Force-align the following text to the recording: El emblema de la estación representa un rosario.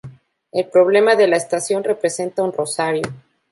El 0.51 0.65
emblema 0.73 1.15
de 1.15 1.27
la 1.27 1.35
estación 1.37 1.83
representa 1.83 2.41
un 2.41 2.51
rosario. 2.53 3.03